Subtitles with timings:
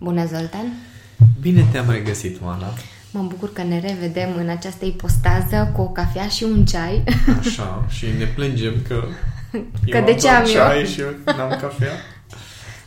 [0.00, 0.72] Bună, Zoltan!
[1.40, 2.66] Bine te-am regăsit, Oana!
[3.10, 7.04] Mă bucur că ne revedem în această ipostază cu o cafea și un ceai.
[7.38, 9.04] Așa, și ne plângem că,
[9.90, 10.84] că eu de ce am ceai eu?
[10.86, 11.92] și eu n-am cafea.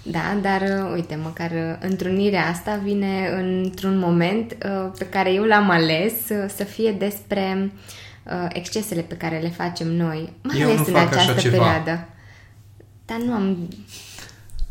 [0.03, 5.43] Da, dar uh, uite, măcar uh, întrunirea asta vine într-un moment uh, pe care eu
[5.43, 7.71] l-am ales uh, să fie despre
[8.23, 11.41] uh, excesele pe care le facem noi, mai Eu ales nu în fac așa această
[11.41, 11.57] ceva.
[11.57, 12.07] perioadă.
[13.05, 13.57] Dar nu am...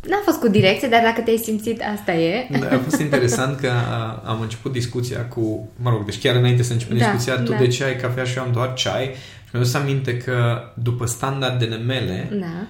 [0.09, 2.49] N-am fost cu direcție, dar dacă te-ai simțit, asta e.
[2.61, 6.63] Da, a fost interesant că a, am început discuția cu, mă rog, deci chiar înainte
[6.63, 7.57] să începem Da, discuția, tu da.
[7.59, 9.05] de ce ai cafea și eu am doar ceai
[9.45, 12.67] și mi-am dus aminte că după standardele mele Da.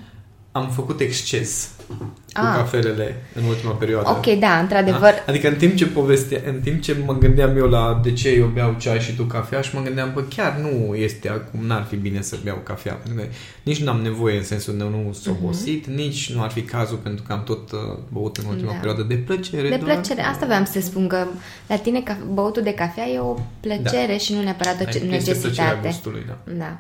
[0.53, 2.55] am făcut exces cu Ah.
[2.57, 4.09] cafelele în ultima perioadă.
[4.11, 5.01] Ok, da, într-adevăr.
[5.01, 5.25] Da?
[5.27, 8.47] Adică în timp ce povestea, în timp ce mă gândeam eu la de ce eu
[8.47, 11.97] beau ceai și tu cafea și mă gândeam, bă, chiar nu este acum, n-ar fi
[11.97, 13.29] bine să beau cafea, pentru că
[13.63, 16.97] nici nu am nevoie în sensul de nu s obosit, nici nu ar fi cazul
[16.97, 17.79] pentru că am tot uh,
[18.09, 18.81] băut în ultima Mhm.
[18.81, 18.87] Da.
[18.87, 19.69] perioadă de plăcere.
[19.69, 19.93] De doar.
[19.93, 21.27] plăcere, asta vreau să spun că
[21.67, 24.99] la tine ca, băutul de cafea e o plăcere și nu neapărat o ce- Este
[24.99, 25.79] plăcerea necesitate.
[25.87, 26.39] gustului, da.
[26.59, 26.79] Da.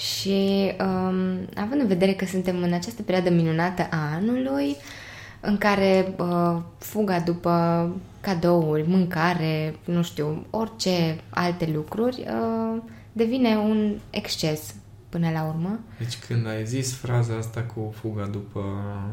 [0.00, 4.76] Și um, având în vedere că suntem în această perioadă minunată a anului,
[5.40, 7.88] în care uh, fuga după
[8.20, 14.74] cadouri, mâncare, nu știu, orice alte lucruri, uh, devine un exces
[15.08, 15.80] până la urmă.
[15.98, 18.64] Deci când ai zis fraza asta cu fuga după,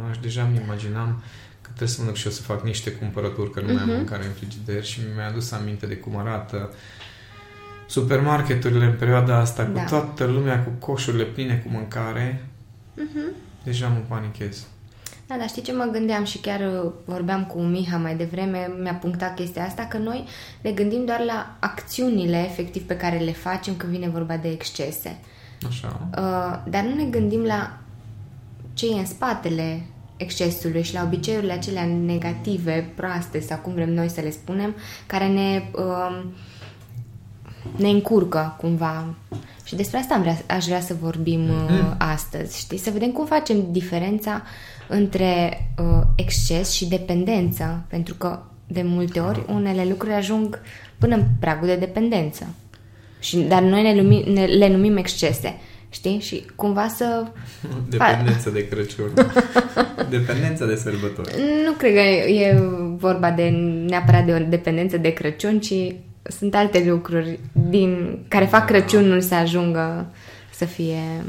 [0.10, 1.22] aș deja îmi imaginam
[1.62, 3.88] că trebuie să mă duc și eu să fac niște cumpărături, că nu mai am
[3.88, 3.96] Mhm.
[3.98, 6.74] mâncare în frigider și mi-a adus aminte de cum arată
[7.88, 9.82] supermarketurile în perioada asta, Da.
[9.82, 12.46] cu toată lumea cu coșurile pline cu mâncare.
[12.94, 13.32] Mhm.
[13.64, 14.66] Deja mă panichez.
[15.28, 18.94] Da, dar știi ce mă gândeam și chiar uh, vorbeam cu Miha mai devreme, mi-a
[18.94, 20.26] punctat chestia asta, că noi
[20.62, 25.18] ne gândim doar la acțiunile efectiv pe care le facem când vine vorba de excese.
[25.68, 26.08] Așa.
[26.18, 27.78] Uh, dar nu ne gândim la
[28.74, 29.86] ce e în spatele
[30.18, 34.76] excesului și la obiceiurile acelea negative, proaste sau cum vrem noi să le spunem,
[35.06, 36.24] care ne, uh,
[37.76, 39.06] ne încurcă cumva.
[39.64, 42.78] Și despre asta am vrea, aș vrea să vorbim uh, astăzi, știi?
[42.78, 44.44] Să vedem cum facem diferența
[44.88, 50.62] între uh, exces și dependență, pentru că de multe ori unele lucruri ajung
[50.98, 52.48] până în pragul de dependență.
[53.20, 55.58] Și, dar noi ne numim, ne, le numim excese,
[55.90, 56.20] știi?
[56.20, 57.26] Și cumva să...
[57.90, 59.14] Dependență de Crăciun.
[60.10, 61.34] Dependența de sărbători.
[61.66, 62.00] Nu cred că
[62.30, 62.60] e
[62.96, 63.50] vorba de
[63.88, 65.74] neapărat de o dependență de Crăciun, ci
[66.38, 70.06] sunt alte lucruri din care fac Crăciunul să ajungă
[70.54, 71.24] să fie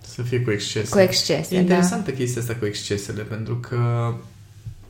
[0.00, 0.88] Să fie cu exces.
[0.88, 1.54] cu excese.
[1.56, 4.12] E interesantă chestia asta cu excesele, pentru că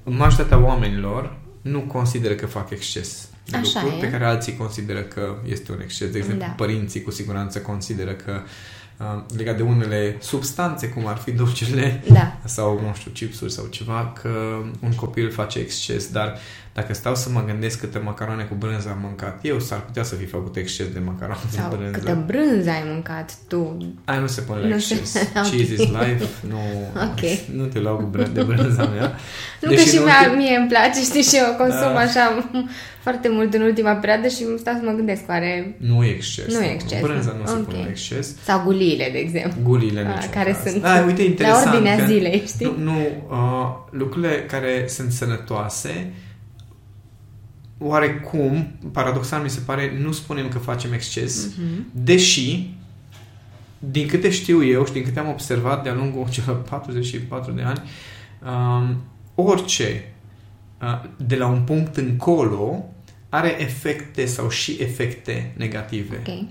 [0.05, 4.05] majoritatea oamenilor nu consideră că fac exces de Așa lucruri e.
[4.05, 6.11] pe care alții consideră că este un exces.
[6.11, 6.53] De exemplu, Da.
[6.57, 8.49] părinții cu siguranță consideră că uh,
[9.37, 12.37] legat de unele substanțe, cum ar fi dulcele Da.
[12.45, 14.29] sau, nu știu, chipsuri sau ceva, că
[14.81, 16.37] un copil face exces, dar
[16.75, 20.15] dacă stau să mă gândesc câte macaroane cu brânză am mâncat eu, s-ar putea să
[20.15, 21.99] fi făcut exces de macaroane Sau cu brânză.
[21.99, 23.77] câtă brânză ai mâncat tu.
[24.05, 25.23] Aia nu se pune la Nu se- exces.
[25.37, 25.51] Ok.
[25.51, 26.27] Cheese is life.
[26.49, 26.59] Nu,
[27.03, 27.21] Ok.
[27.59, 29.17] nu te luau cu brân, de brânza mea.
[29.61, 31.99] Nu Deși că și în mie, ultim- mie îmi place, știi, și eu consum Da.
[31.99, 32.51] așa
[33.05, 35.77] foarte mult în ultima perioadă și îmi stau să mă gândesc oare...
[35.79, 36.55] Nu e exces.
[36.55, 37.39] Nu e exces, Brânza nu?
[37.41, 37.65] nu se Ok.
[37.65, 38.37] pune la exces.
[38.43, 39.61] Sau guliile, de exemplu.
[39.63, 40.71] Guliile în A, niciun care caz.
[40.73, 42.75] sunt Ah, uite, la interesant ordinea că zilei, știi?
[42.79, 42.99] Nu, nu
[43.31, 46.13] uh, lucrurile care sunt sănătoase
[47.79, 51.87] oarecum, paradoxal mi se pare, nu spunem că facem exces, Mhm.
[51.93, 52.71] deși
[53.79, 57.83] din câte știu eu și din câte am observat de-a lungul celor 44 de ani,
[58.47, 58.97] um,
[59.45, 60.14] orice uh,
[61.17, 62.85] de la un punct încolo
[63.29, 66.23] are efecte sau și efecte negative.
[66.27, 66.47] Ok.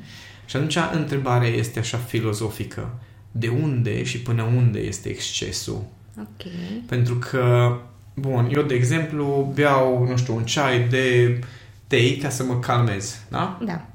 [0.46, 3.00] Și atunci întrebarea este așa filozofică.
[3.32, 5.86] De unde și până unde este excesul?
[6.20, 6.52] Ok.
[6.86, 7.78] Pentru că,
[8.14, 11.40] bun, eu, de exemplu, beau, nu știu, un ceai de
[11.88, 13.60] tei ca să mă calmez, da?
[13.66, 13.86] Da.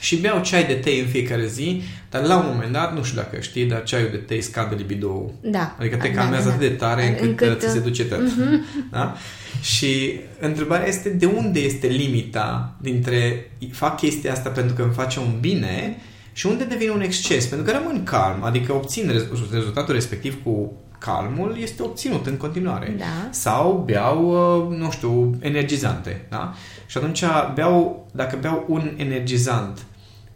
[0.00, 3.20] Și beau ceai de tei în fiecare zi, dar la un moment dat, nu știu
[3.20, 5.76] dacă știi, dar ceaiul de tei scade libido Da.
[5.78, 8.04] Adică te Da, calmează da, atât de tare încât, Încât, încât ți se uh, duce
[8.04, 8.20] tot.
[8.90, 9.14] Da?
[9.62, 15.18] Și întrebarea este de unde este limita dintre fac chestia asta pentru că îmi face
[15.18, 15.96] un bine
[16.32, 17.46] și unde devine un exces?
[17.46, 22.94] Pentru că rămân calm, adică obțin rez- rezultatul respectiv cu calmul este obținut în continuare.
[22.98, 23.04] Da.
[23.30, 24.28] Sau beau,
[24.70, 26.20] uh, nu știu, energizante.
[26.28, 26.54] Da?
[26.86, 27.22] Și atunci
[27.54, 29.78] beau, dacă beau un energizant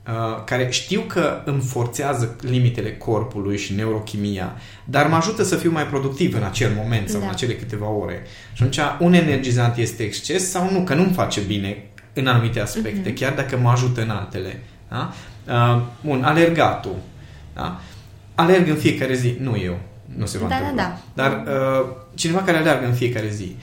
[0.06, 4.52] uh, care știu că îmi forțează limitele corpului și neurochimia,
[4.84, 7.26] dar mă ajută să fiu mai productiv în acel moment sau Da.
[7.26, 8.22] în acele câteva ore.
[8.52, 13.08] Și atunci un energizant este exces sau nu, că nu-mi face bine în anumite aspecte,
[13.08, 13.14] Mhm.
[13.18, 14.62] chiar dacă mă ajută în altele.
[14.88, 15.12] Da?
[15.48, 16.96] Uh, bun, alergatul.
[17.54, 17.80] Da?
[18.34, 19.78] Alerg în fiecare zi, nu eu,
[20.16, 20.98] nu se va Da, da, întâmpla.
[21.14, 21.22] da.
[21.22, 23.56] Dar uh, cineva care alergă în fiecare zi,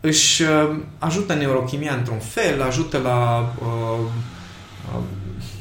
[0.00, 3.52] își uh, ajută neurochimia într-un fel, ajută la...
[3.60, 3.98] Uh,
[4.94, 5.02] uh,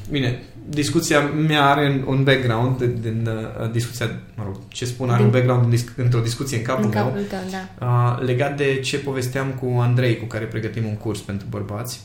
[0.09, 3.29] bine, discuția mea are un background din
[3.61, 5.25] uh, discuția, mă rog, ce spun, are din...
[5.25, 7.85] un background într-o discuție în capul, în meu capul tău, da.
[7.85, 12.01] uh, legat de ce povesteam cu Andrei, cu care pregătim un curs pentru bărbați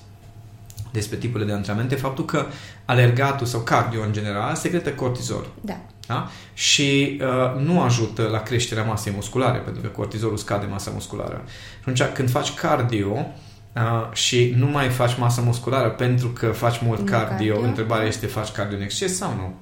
[0.92, 2.46] despre tipurile de antrenamente, faptul că
[2.84, 5.46] alergatul sau cardio în general secretă cortizol.
[5.60, 5.80] Da.
[6.08, 6.28] Da?
[6.54, 11.42] Și uh, nu ajută la creșterea masei musculare, pentru că cortizolul scade masa musculară.
[11.46, 13.26] Și atunci, când faci cardio
[13.74, 18.26] uh, și nu mai faci masă musculară pentru că faci mult cardio, cardio, întrebarea este,
[18.26, 19.54] faci cardio în exces sau nu?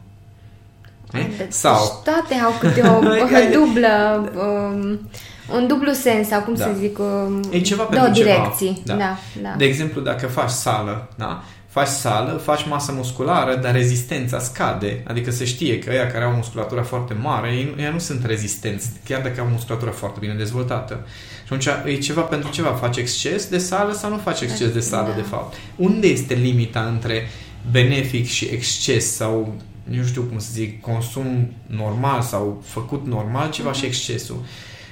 [1.10, 2.02] Deci sau...
[2.04, 4.24] toate au câte o, o dublă...
[4.34, 5.08] Um,
[5.54, 6.64] un dublu sens, sau cum da.
[6.64, 8.82] să zic, um, e ceva două pentru direcții.
[8.86, 8.98] Ceva.
[8.98, 9.04] Da.
[9.04, 9.54] Da, da.
[9.56, 11.42] De exemplu, dacă faci sală, da?
[11.76, 15.02] Faci sală, faci masă musculară, dar rezistența scade.
[15.06, 18.88] Adică se știe că ăia care au musculatura foarte mare, ei, ei nu sunt rezistenți,
[19.04, 21.06] chiar dacă au musculatura foarte bine dezvoltată.
[21.46, 22.68] Și atunci e ceva pentru ceva.
[22.68, 25.14] Faci exces de sală sau nu faci exces de sală, da.
[25.14, 25.56] de fapt?
[25.76, 27.28] Unde este limita între
[27.70, 33.70] benefic și exces sau nu știu cum să zic, consum normal sau făcut normal ceva
[33.70, 33.78] mm-hmm.
[33.78, 34.44] și excesul.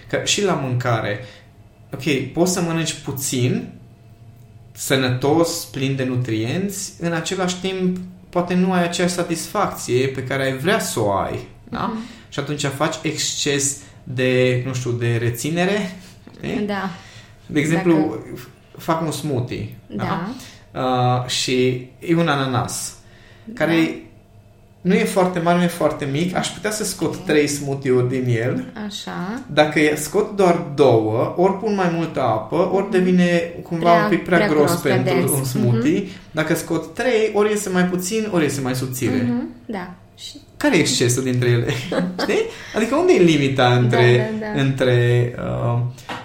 [0.09, 1.25] Că și la mâncare,
[1.93, 3.73] ok, poți să mănânci puțin,
[4.77, 7.97] sănătos, plin de nutrienți, în același timp
[8.29, 11.49] poate nu ai acea satisfacție pe care ai vrea să o ai.
[11.69, 11.93] Da?
[11.93, 12.29] Mm-hmm.
[12.29, 15.97] Și atunci faci exces de, nu știu, de reținere.
[16.67, 16.91] Da.
[17.47, 18.49] De exemplu, Dacă...
[18.79, 19.77] fac un smoothie.
[19.87, 20.29] Da.
[20.73, 20.81] da?
[20.81, 22.95] Uh, și e un ananas.
[23.45, 23.65] Da.
[23.65, 24.03] Care
[24.85, 28.25] nu e foarte mare, nu e foarte mic, aș putea să scot trei smoothie-uri din
[28.43, 28.65] el.
[28.87, 29.43] Așa.
[29.53, 34.25] Dacă scot doar două, ori pun mai multă apă, ori devine cumva prea, un pic
[34.25, 35.31] prea, prea gros, gros pentru dens.
[35.31, 36.03] un smoothie.
[36.03, 36.31] Mm-hmm.
[36.31, 39.23] Dacă scot trei, ori iese mai puțin, ori iese mai subțire.
[39.23, 39.67] Mm-hmm.
[39.67, 39.95] Da.
[40.17, 40.37] Și...
[40.57, 41.67] Care e excesul dintre ele?
[42.23, 42.43] Știi?
[42.77, 44.31] Adică unde e limita între...
[44.41, 44.61] Da, da, da.
[44.61, 45.79] între uh,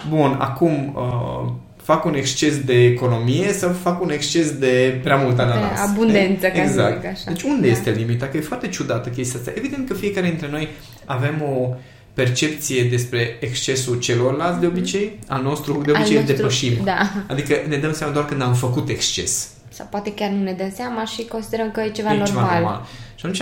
[0.09, 0.95] bun, acum...
[0.95, 1.51] Uh,
[1.91, 5.74] fac un exces de economie sau fac un exces de prea mult ananas.
[5.74, 6.94] De abundență, ca exact.
[6.94, 7.31] să zic așa.
[7.31, 7.74] Deci unde da.
[7.74, 8.27] este limita?
[8.27, 9.51] Că e foarte ciudată chestia asta.
[9.56, 10.68] Evident că fiecare dintre noi
[11.06, 11.75] avem o
[12.13, 14.77] percepție despre excesul celorlalți de mhm.
[14.77, 16.74] obicei, al nostru de obicei nostru, depășim.
[16.83, 17.12] Da.
[17.27, 19.50] Adică ne dăm seama doar când am făcut exces.
[19.69, 22.27] Sau poate chiar nu ne dăm seama și considerăm că e ceva e normal.
[22.27, 22.85] Ceva normal.
[23.15, 23.39] Și atunci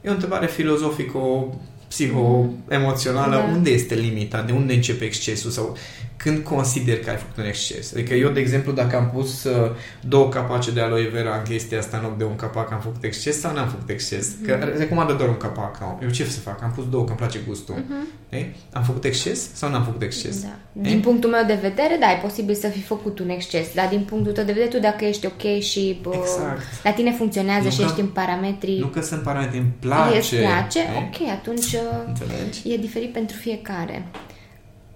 [0.00, 1.18] e o întrebare filozofică,
[1.88, 3.52] psiho-emoțională, da.
[3.54, 5.76] unde este limita, de unde începe excesul sau
[6.16, 7.92] când consider că ai făcut un exces.
[7.92, 9.70] Adică eu, de exemplu, dacă am pus uh,
[10.00, 13.04] două capace de aloe vera în chestia asta în loc de un capac, am făcut
[13.04, 14.34] exces sau n-am făcut exces?
[14.34, 14.46] Mm-hmm.
[14.46, 15.78] Că recomandă doar un capac.
[16.02, 16.62] Eu ce să fac?
[16.62, 17.74] Am pus două, că îmi place gustul.
[17.74, 18.24] Mm-hmm.
[18.72, 20.42] Am făcut exces sau n-am făcut exces?
[20.42, 20.48] Da.
[20.72, 24.00] Din punctul meu de vedere, da, e posibil să fi făcut un exces, dar din
[24.00, 26.62] punctul tău de vedere, tu dacă ești ok și uh, exact.
[26.84, 28.78] la tine funcționează nu și că, ești în parametrii...
[28.78, 30.16] Nu că sunt parametri, îmi place.
[30.16, 32.72] Îți place, ok, atunci uh, Înțelegi?
[32.72, 34.06] e diferit pentru fiecare.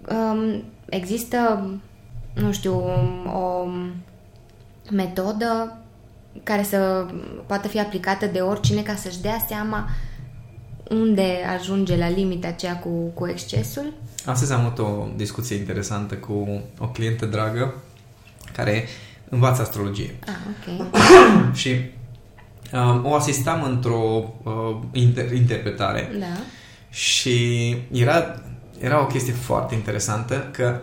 [0.08, 1.70] Um, există,
[2.34, 2.82] nu știu,
[3.34, 3.66] o
[4.90, 5.78] metodă
[6.42, 7.06] care să
[7.46, 9.88] poată fi aplicată de oricine ca să-și dea seama
[10.90, 13.92] unde ajunge la limita aceea cu, cu excesul?
[14.24, 17.74] Astăzi am avut o discuție interesantă cu o clientă dragă
[18.52, 18.86] care
[19.28, 20.18] învață astrologie.
[20.26, 20.96] Ah, ok.
[21.60, 21.70] și
[22.72, 26.10] um, o asistam într-o uh, inter- interpretare.
[26.18, 26.40] Da.
[26.90, 28.42] Și era
[28.80, 30.80] era o chestie foarte interesantă că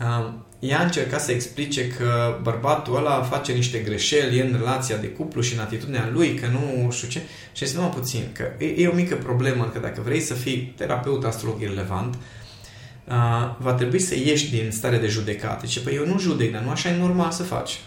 [0.00, 5.06] um, ea a încercat să explice că bărbatul ăla face niște greșeli în relația de
[5.06, 7.22] cuplu și în atitudinea lui, că nu știu ce.
[7.52, 10.74] Și zis, numai puțin, că e, e o mică problemă, că dacă vrei să fii
[10.76, 15.66] terapeut astrolog relevant, uh, va trebui să ieși din stare de judecată.
[15.66, 17.80] Și păi eu nu judec, dar nu așa e normal să faci.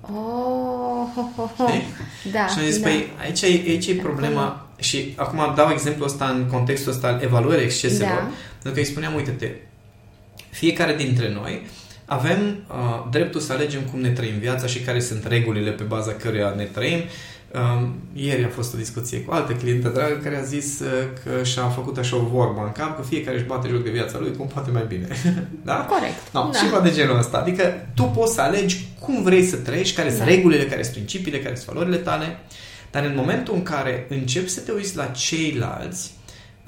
[0.00, 1.70] Oh, ho, ho, ho.
[2.32, 2.88] Da, și am zis, da.
[2.88, 7.20] păi aici e, aici e problema și acum dau exemplu ăsta în contextul ăsta al
[7.22, 8.30] evaluării exceselor, da.
[8.62, 9.50] Pentru că îi spuneam, uite-te,
[10.50, 11.66] fiecare dintre noi
[12.04, 12.38] avem
[12.68, 16.54] uh, dreptul să alegem cum ne trăim viața și care sunt regulile pe baza căruia
[16.56, 16.98] ne trăim.
[17.52, 20.88] Uh, ieri a fost o discuție cu altă clientă dragă care a zis uh,
[21.24, 24.18] că și-a făcut așa o vorbă în cap, că fiecare își bate joc de viața
[24.18, 25.08] lui cum poate mai bine.
[25.64, 25.74] da?
[25.74, 26.32] Corect.
[26.32, 26.58] No, da.
[26.58, 27.38] Ceva de genul ăsta.
[27.38, 30.14] Adică tu poți să alegi cum vrei să trăiești, care da.
[30.14, 32.24] sunt regulile, care sunt principiile, care sunt valorile tale.
[32.26, 36.10] Uh, dar în momentul în care începi să te uiți la ceilalți,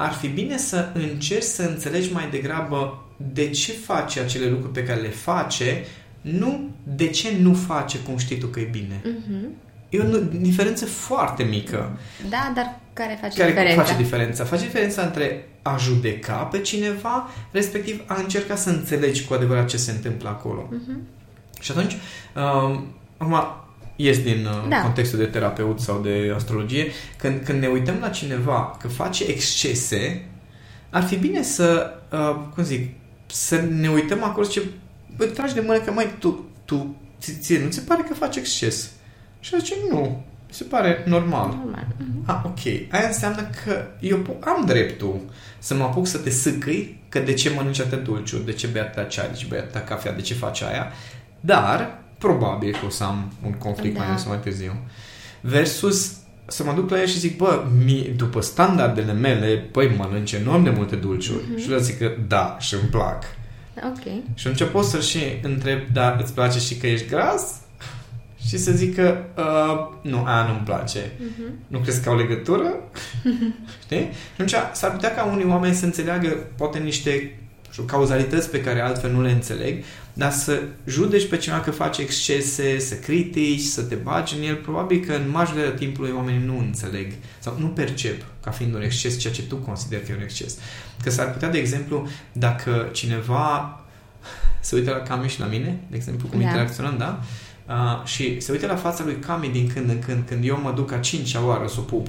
[0.00, 4.84] ar fi bine să încerci să înțelegi mai degrabă de ce face acele lucruri pe
[4.84, 5.84] care le face,
[6.20, 9.02] nu de ce nu face cum știi tu că e bine.
[9.02, 9.48] Uh-huh.
[9.88, 11.98] E o diferență foarte mică.
[12.28, 13.82] Da, dar care face care diferența?
[13.82, 14.44] face diferența?
[14.44, 19.76] Face diferența între a judeca pe cineva, respectiv a încerca să înțelegi cu adevărat ce
[19.76, 20.68] se întâmplă acolo.
[20.72, 21.20] Uh-huh.
[21.60, 23.54] Și atunci, um, acum,
[24.02, 24.80] ies din uh, da.
[24.82, 30.24] contextul de terapeut sau de astrologie, când, când ne uităm la cineva că face excese,
[30.90, 32.92] ar fi bine să, uh, cum zic,
[33.26, 34.60] să ne uităm acolo și
[35.16, 36.96] bă, tragi de mână că mai tu, tu
[37.40, 38.90] ție, nu ți pare că faci exces?
[39.40, 41.48] Și zice, nu, mi se pare normal.
[41.48, 41.86] Normal.
[41.96, 42.22] Mhm.
[42.26, 42.92] Ah, ok.
[42.92, 45.20] Aia înseamnă că eu am dreptul
[45.58, 48.80] să mă apuc să te sâcâi că de ce mănânci atât dulciuri, de ce bei
[48.80, 50.92] atâta ceai, de ce bei atâta cafea, de ce faci aia,
[51.40, 53.98] dar probabil că o să am un conflict Da.
[54.00, 54.76] mai mult sau mai târziu.
[55.40, 60.32] Versus să mă duc la ea și zic, bă, mi, după standardele mele, păi mănânci
[60.32, 61.44] enorm de multe dulciuri.
[61.50, 61.60] Mhm.
[61.60, 63.24] Și eu zic că da, și îmi plac.
[63.84, 64.02] Ok.
[64.34, 67.42] Și atunci pot să și întreb, da, îți place și că ești gras?
[68.48, 71.12] Și să zic că uh, nu, aia nu-mi place.
[71.18, 71.54] Mhm.
[71.66, 72.74] Nu crezi că au legătură?
[73.84, 73.98] Știi?
[73.98, 77.34] Și atunci s-ar putea ca unii oameni să înțeleagă poate niște
[77.66, 79.84] nu știu, cauzalități pe care altfel nu le înțeleg,
[80.20, 84.54] dar să judeci pe cineva că face excese, să critici, să te bagi în el,
[84.54, 89.18] probabil că în majoritatea timpului oamenii nu înțeleg sau nu percep ca fiind un exces
[89.18, 90.58] ceea ce tu consideri că e un exces.
[91.02, 93.80] Că s-ar putea, de exemplu, dacă cineva
[94.60, 96.46] se uită la Cami și la mine, de exemplu, cum Da.
[96.46, 97.20] interacționăm, da?
[97.68, 100.72] Uh, și se uită la fața lui Cami din când în când, când eu mă
[100.72, 102.08] duc a cincea oară să o pup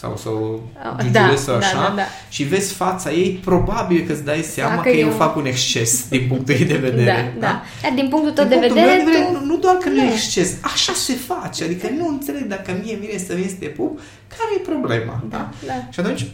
[0.00, 2.02] sau să o Da, giugiulesc da, așa da, da.
[2.28, 5.46] și vezi fața ei, probabil că îți dai seama Dacă că eu eu- fac un
[5.46, 7.34] exces din punctul ei de vedere.
[7.38, 7.62] Da, da.
[7.82, 9.38] Dar din punctul tău Din de punctul vedere, meu de vedere, tu...
[9.38, 10.12] nu, nu doar că nu e Nu.
[10.12, 11.64] exces, așa se face.
[11.64, 15.24] Adică nu înțeleg dacă mie vine să vin să te pup, care e problema?
[15.28, 15.72] Da, da.
[15.90, 16.26] Și atunci,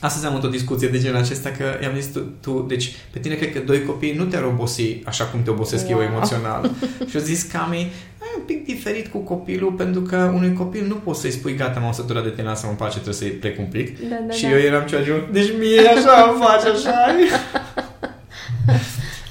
[0.00, 3.18] astăzi am avut o discuție de genul acesta că i-am zis tu, tu, deci pe
[3.18, 6.06] tine cred că doi copii nu te-ar obosi așa cum te obosesc eu Wow.
[6.06, 6.70] emoțional.
[7.08, 7.90] și eu zis Cami, e
[8.38, 11.92] un pic diferit cu copilul pentru că unui copil nu poți să-i spui gata, m-am
[11.92, 14.08] săturat de tine, lasă-mă în pace, trebuie să-i plec un pic.
[14.08, 14.50] Da, da, și da.
[14.50, 16.94] eu eram ceva de deci mie așa îmi faci așa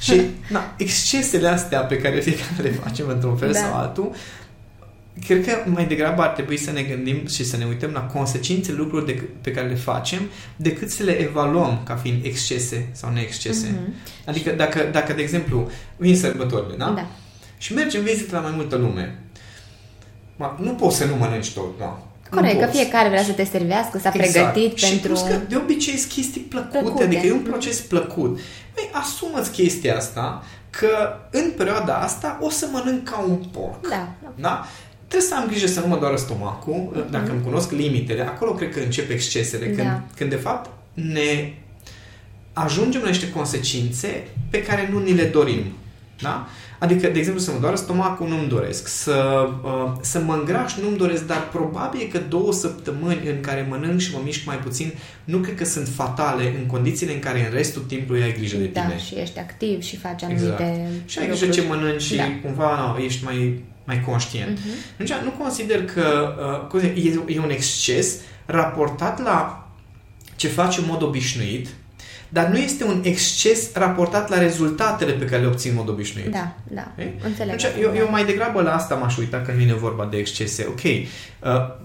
[0.02, 3.60] Și, na, excesele astea pe care fiecare le facem într-un fel Da.
[3.60, 4.12] sau altul,
[5.26, 8.78] cred că mai degrabă ar trebui să ne gândim și să ne uităm la consecințele
[8.78, 10.20] lucrurilor de, pe care le facem,
[10.56, 13.80] decât să le evaluăm ca fiind excese sau neexcese.
[13.82, 13.94] Mhm.
[14.26, 16.90] Adică dacă, dacă, de exemplu, vin sărbătorile, da?
[16.90, 17.08] Da.
[17.62, 19.20] Și mergi în vizită la mai multă lume.
[20.36, 22.02] Ma, nu poți să nu mănânci tot, da?
[22.32, 22.78] Nu Corect, că poți.
[22.78, 25.08] fiecare vrea să te servească, s-a pregătit și pentru...
[25.08, 27.04] plus că de obicei sunt chestii plăcute, Plăcute.
[27.04, 28.40] adică e un proces plăcut.
[28.74, 30.88] Băi, asumă-ți chestia asta că
[31.32, 33.90] în perioada asta o să mănânc ca un porc.
[33.90, 34.32] Da, da.
[34.36, 34.66] Da?
[35.08, 38.74] Trebuie să am grijă să nu mă doară stomacul, dacă îmi cunosc limitele, acolo cred
[38.74, 40.02] că încep excesele, când, Da.
[40.16, 41.54] când de fapt ne
[42.54, 45.64] ajungem la niște consecințe pe care nu ni le dorim.
[46.22, 46.48] Da?
[46.80, 48.88] Adică, de exemplu, să mă doară stomacul, nu-mi doresc.
[48.88, 54.00] Să, uh, să mă îngraș, nu-mi doresc, dar probabil că două săptămâni în care mănânc
[54.00, 57.54] și mă mișc mai puțin, nu cred că sunt fatale în condițiile în care în
[57.54, 59.00] restul timpului ai grijă de Da, tine.
[59.00, 60.60] și ești activ și faci Exact.
[60.62, 61.68] anumite Și ai grijă lucruri.
[61.68, 62.24] ce mănânci și Da.
[62.44, 64.58] cumva no, ești mai, mai conștient.
[64.60, 64.70] Mhm.
[64.94, 66.96] Atunci nu consider că uh, cum zic,
[67.28, 69.68] e, e un exces raportat la
[70.36, 71.68] ce faci în mod obișnuit,
[72.34, 76.32] dar nu este un exces raportat la rezultatele pe care le obții în mod obișnuit.
[76.32, 76.92] Da, da.
[76.98, 77.06] Ok?
[77.26, 77.54] Înțeleg.
[77.54, 80.66] Atunci, eu, eu mai degrabă la asta m-aș uita când vine vorba de excese.
[80.70, 81.02] Ok, uh,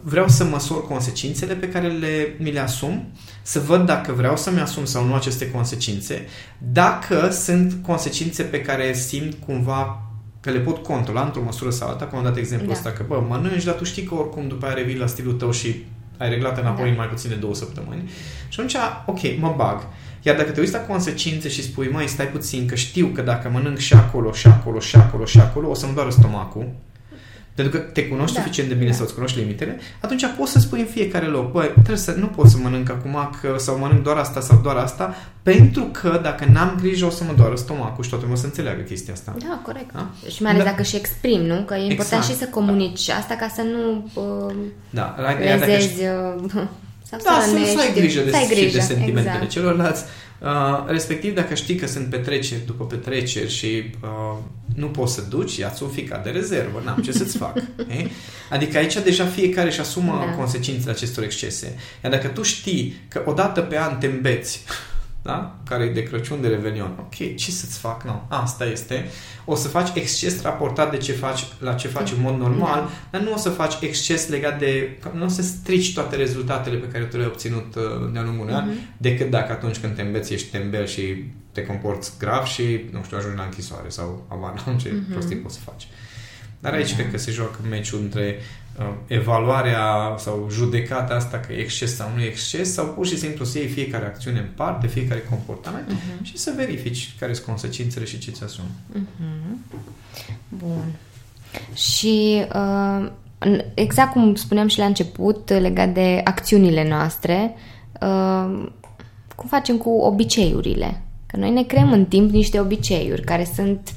[0.03, 3.13] vreau să măsor consecințele pe care le, mi le asum,
[3.43, 6.27] să văd dacă vreau să-mi asum sau nu aceste consecințe,
[6.59, 10.01] dacă sunt consecințe pe care simt cumva
[10.41, 12.75] că le pot controla într-o măsură sau alta, cum am dat exemplul Da.
[12.75, 15.51] ăsta, că bă, mănânci, dar tu știi că oricum după aia revii la stilul tău
[15.51, 15.85] și
[16.19, 16.91] ai reglat înapoi Da.
[16.91, 18.11] în mai puțin de două săptămâni.
[18.49, 19.87] Și atunci, ok, mă bag.
[20.23, 23.49] Iar dacă te uiți la consecințe și spui, mai stai puțin, că știu că dacă
[23.53, 26.69] mănânc și acolo, și acolo, și acolo, și acolo, o să-mi doară stomacul,
[27.57, 28.97] pentru că te cunoști Da, suficient de bine da.
[28.97, 32.49] să-ți cunoști limitele, atunci poți să spui în fiecare loc, bă, trebuie să, nu pot
[32.49, 36.79] să mănânc acum că, sau mănânc doar asta sau doar asta, pentru că dacă n-am
[36.81, 39.35] grijă o să mă doară stomacul și toată lumea o să înțeleagă chestia asta.
[39.39, 39.93] Da, corect.
[39.93, 40.07] Da?
[40.31, 40.71] Și mai ales Da.
[40.71, 41.55] dacă și exprim, nu?
[41.63, 42.25] Că e important Exact.
[42.25, 44.55] și să comunici asta ca să nu uh,
[44.91, 46.51] Da, la- iar dacă lezezi uh,
[47.11, 47.75] sau Da, să să, rănești.
[47.75, 49.49] să ai grijă de, să ai și grijă, de sentimentele exact.
[49.51, 50.03] celorlalți.
[50.41, 53.67] Uh, respectiv, dacă știi că sunt petreceri după petreceri și
[54.03, 54.39] uh,
[54.75, 57.57] nu poți să duci, ia-ți un ficat de rezervă, n-am ce să-ți fac.
[57.99, 58.07] eh?
[58.51, 60.33] Adică aici deja fiecare își asumă Da.
[60.33, 61.77] consecințele acestor excese.
[62.05, 64.65] Iar dacă tu știi că o dată pe an te îmbeți,
[65.27, 65.57] da?
[65.69, 68.05] care e de Crăciun, de Revelion, ok, ce să-ți fac?
[68.05, 69.05] Nu, asta este.
[69.45, 72.91] O să faci exces raportat de ce faci, la ce faci în mod normal, Da.
[73.11, 74.99] dar nu o să faci exces legat de...
[75.15, 78.55] Nu o să strici toate rezultatele pe care tu le-ai obținut uh, de-a lungul unui
[78.55, 78.77] an, Mhm.
[78.97, 83.17] decât dacă atunci când te înveți ești tembel și te comporți grav și, nu știu,
[83.17, 85.11] ajungi la închisoare sau avar, n-am ce Mhm.
[85.13, 85.89] prostii poți să faci.
[86.59, 86.97] Dar aici Da.
[86.97, 88.45] cred că se joacă meciul între uh,
[89.07, 93.45] evaluarea sau judecata asta că e exces sau nu e exces sau pur și simplu
[93.45, 96.25] să iei fiecare acțiune în parte, fiecare comportament Mhm.
[96.25, 98.69] și să verifici care sunt consecințele și ce ți asumi.
[98.93, 99.59] Mhm.
[100.49, 100.85] Bun.
[101.75, 107.55] Și uh, în- exact cum spuneam și la început, legat de acțiunile noastre,
[108.01, 108.69] uh,
[109.35, 111.01] cum facem cu obiceiurile?
[111.27, 113.95] Că noi ne creăm în timp niște obiceiuri care sunt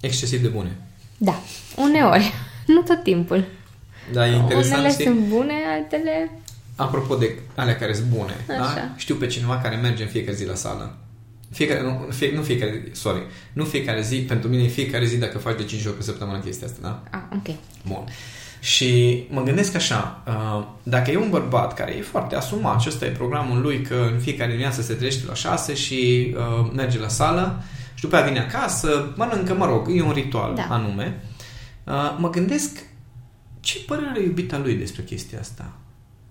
[0.00, 0.70] excesiv de bune.
[1.18, 1.34] Da,
[1.76, 2.32] uneori,
[2.66, 3.44] nu tot timpul.
[4.12, 5.04] Da, e interesant, Unele știi?
[5.04, 6.30] sunt bune, altele...
[6.76, 8.54] Apropo de alea care sunt bune, da?
[8.54, 8.92] Așa.
[8.96, 10.94] știu pe cineva care merge în fiecare zi la sală.
[11.52, 15.16] Fiecare, nu, fie, nu fiecare zi, sorry, nu fiecare zi, pentru mine e fiecare zi
[15.16, 17.02] dacă faci de 5 ori pe săptămână chestia asta, da?
[17.10, 17.56] Ah, ok.
[17.86, 18.04] Bun.
[18.60, 23.04] Și mă gândesc așa, uh, dacă e un bărbat care e foarte asumat și ăsta
[23.04, 27.08] e programul lui că în fiecare dimineață se trește la 6 și uh, merge la
[27.08, 27.62] sală
[27.94, 30.66] și după aia vine acasă, mănâncă, mă rog, e un ritual Da.
[30.70, 31.24] anume,
[31.90, 32.84] uh, mă gândesc
[33.60, 35.72] ce părere are iubita lui despre chestia asta.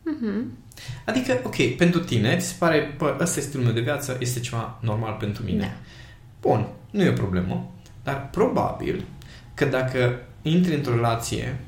[0.04, 0.58] Mhm.
[1.06, 4.40] Adică, ok, pentru tine, ți se pare, bă, ăsta este stilul meu de viață, este
[4.40, 5.60] ceva normal pentru mine.
[5.60, 5.74] Da.
[6.42, 7.72] Bun, nu e o problemă,
[8.04, 9.04] dar probabil
[9.54, 11.60] că dacă intri într-o relație,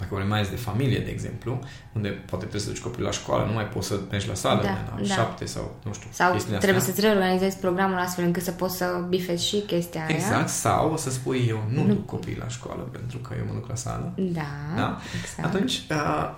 [0.00, 1.58] dacă vorbim mai ales de familie, de exemplu,
[1.92, 4.62] unde poate trebuie să duci copilul la școală, nu mai poți să mergi la sală
[4.62, 5.14] Da, la da.
[5.14, 6.94] șapte sau, nu știu, Sau chestiile trebuie astea.
[6.94, 10.16] să-ți reorganizezi programul astfel încât să poți să bifezi și chestia aia.
[10.16, 11.88] Exact, sau o să spui eu nu, Nu.
[11.88, 14.12] duc copiii la școală pentru că eu mă duc la sală.
[14.16, 14.98] Da, Da?
[15.22, 15.54] exact.
[15.54, 16.30] Atunci, uh,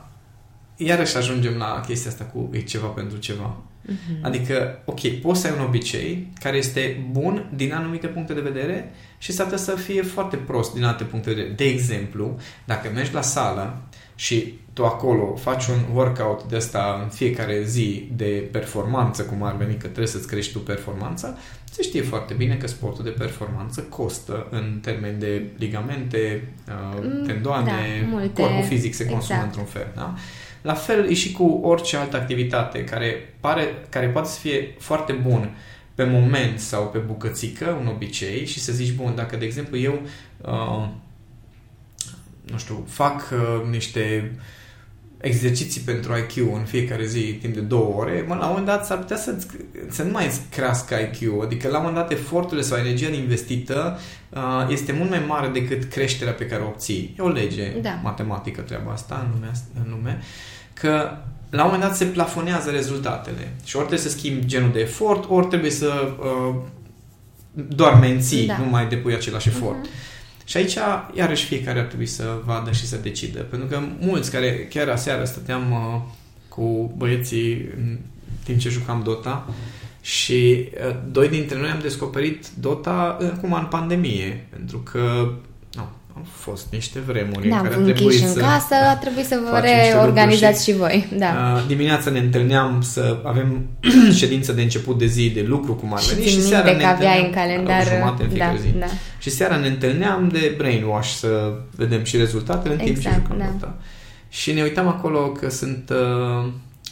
[0.77, 3.57] iarăși ajungem la chestia asta cu e ceva pentru ceva.
[3.87, 4.19] Mhm.
[4.25, 8.93] Adică, ok, poți să ai un obicei care este bun din anumite puncte de vedere
[9.19, 11.55] și s-ar putea să fie foarte prost din alte puncte de vedere.
[11.55, 13.83] De exemplu, dacă mergi la sală
[14.15, 19.57] și tu acolo faci un workout de asta în fiecare zi de performanță, cum ar
[19.57, 21.37] veni că trebuie să-ți crești tu performanța,
[21.71, 27.27] se știe foarte bine că sportul de performanță costă în termeni de ligamente, uh, Mm,
[27.27, 28.43] tendoane, da, multe.
[28.43, 29.45] corpul fizic se consumă Exact.
[29.45, 29.93] într-un fel.
[29.95, 30.15] Da?
[30.63, 35.13] La fel e și cu orice altă activitate care, pare, care poate să fie foarte
[35.13, 35.55] bun
[35.95, 40.01] pe moment sau pe bucățică, un obicei și să zici, bun, dacă de exemplu eu
[40.41, 40.89] uh,
[42.43, 44.33] nu știu, fac uh, niște
[45.21, 48.87] exerciții pentru IQ în fiecare zi timp de două ore, mă, la un moment dat
[48.87, 49.37] s-ar putea să,
[49.89, 53.99] să nu mai îți crească IQ, adică la un moment dat eforturile sau energia investită
[54.31, 57.15] uh, este mult mai mare decât creșterea pe care o obții.
[57.19, 58.01] E o lege Da.
[58.03, 59.51] matematică treaba asta în lume,
[59.85, 60.21] în lume
[60.83, 61.17] că
[61.51, 65.25] la un moment dat se plafonează rezultatele și ori trebuie să schimbi genul de efort,
[65.29, 66.55] ori trebuie să uh,
[67.53, 68.59] doar menții, Da.
[68.59, 69.79] nu mai depui același efort.
[69.79, 69.89] Mhm.
[70.45, 70.77] Și aici,
[71.15, 73.41] iarăși, fiecare ar trebui să vadă și să decidă.
[73.41, 76.01] Pentru că mulți care, chiar aseară, stăteam uh,
[76.49, 77.99] cu băieții în
[78.45, 79.49] timp ce jucam Dota
[80.01, 84.47] și uh, doi dintre noi am descoperit Dota uh, acum în pandemie.
[84.51, 85.33] Pentru că
[85.75, 88.41] nu, au fost niște vremuri Da, în care a închiși trebuit în să...
[88.41, 91.19] casă, a trebuit să vă facem niște reorganizați lucruri și voi.
[91.19, 91.55] Da.
[91.57, 93.67] Uh, dimineața ne întâlneam să avem
[94.21, 96.79] ședință de început de zi de lucru cum ar și veni țin și seara minte
[96.79, 97.81] ne că aveai în întâlneam- calendar...
[97.81, 98.79] o jumătate în da, fiecare zi.
[98.79, 98.87] da.
[99.19, 103.39] Și seara ne întâlneam de brainwash să vedem și rezultatele în timp ce Exact, jucam
[103.39, 103.45] da.
[103.45, 103.77] Dota.
[104.29, 106.51] Și ne uitam acolo că sunt uh,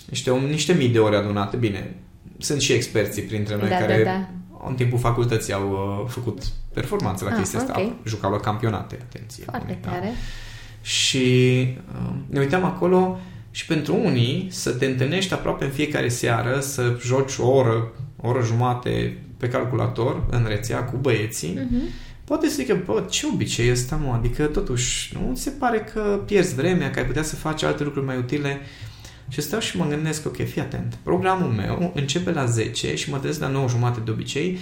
[0.08, 1.56] niște, niște mii de ore adunate.
[1.56, 1.94] Bine,
[2.38, 4.28] sunt și experții printre noi Da, care da, da.
[4.68, 6.42] În timpul facultății au uh, făcut
[6.72, 7.80] performanță la Ah, chestia asta.
[7.80, 7.92] ok.
[8.06, 9.44] Jucau la campionate, atenție.
[9.44, 9.90] Foarte unii, da?
[9.90, 10.12] tare.
[10.82, 11.26] Și
[11.94, 13.18] uh, ne uitam acolo
[13.50, 18.28] și pentru unii să te întâlnești aproape în fiecare seară, să joci o oră, o
[18.28, 21.82] oră jumate pe calculator în rețea cu băieții, Mhm.
[22.24, 24.12] poate să zică, bă, ce obicei e ăsta, mă?
[24.12, 27.82] Adică, totuși, nu ți se pare că pierzi vremea, că ai putea să faci alte
[27.84, 28.60] lucruri mai utile?
[29.30, 33.18] Și stau și mă gândesc, ok, fii atent, programul meu începe la 10 și mă
[33.18, 34.58] trezesc la 9 jumate de obicei,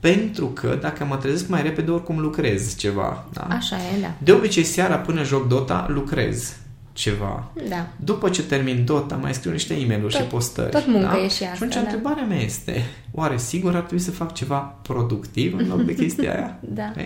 [0.00, 3.24] pentru că dacă mă trezesc mai repede, oricum lucrez ceva.
[3.32, 3.42] Da?
[3.50, 4.12] Așa e, da.
[4.18, 6.56] De obicei, seara până joc Dota, lucrez
[6.92, 7.50] ceva.
[7.68, 7.86] Da.
[7.96, 10.70] După ce termin Dota, mai scriu niște e mail și Tot- postări.
[10.70, 11.18] tot muncă da?
[11.22, 11.80] e și Și asta, atunci da.
[11.80, 16.34] întrebarea mea este, oare sigur ar trebui să fac ceva productiv în loc de chestia
[16.34, 16.58] aia?
[16.60, 16.92] Da.
[16.96, 17.02] Ok?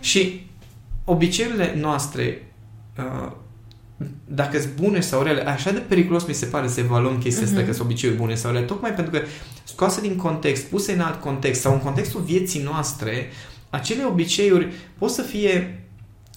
[0.00, 0.46] Și
[1.04, 2.52] obiceiurile noastre,
[2.98, 3.30] uh,
[4.24, 7.56] dacă sunt bune sau rele, așa de periculos mi se pare să evaluăm chestia asta,
[7.58, 7.66] Mhm.
[7.66, 9.26] că sunt obiceiuri bune sau rele, tocmai pentru că
[9.64, 13.28] scoase din context, puse în alt context sau în contextul vieții noastre,
[13.70, 15.78] acele obiceiuri pot să fie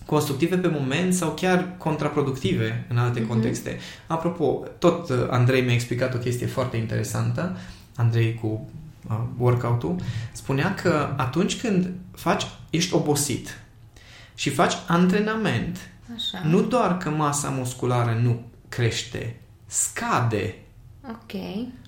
[0.06, 3.30] constructive pe moment sau chiar contraproductive în alte Mhm.
[3.30, 3.78] contexte.
[4.08, 7.58] Apropo, tot uh, Andrei mi-a explicat o chestie foarte interesantă,
[7.96, 8.70] Andrei cu
[9.10, 9.96] uh, workout-ul,
[10.32, 13.60] spunea că atunci când faci, ești obosit
[14.36, 15.78] și faci antrenament,
[16.16, 16.42] Așa.
[16.48, 20.56] nu doar că masa musculară nu crește, scade.
[21.10, 21.32] Ok.